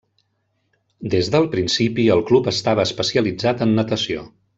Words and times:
Des 1.13 1.27
del 1.35 1.45
principi 1.55 2.07
el 2.15 2.23
club 2.31 2.49
estava 2.53 2.87
especialitzat 2.91 3.63
en 3.67 3.77
natació. 3.81 4.27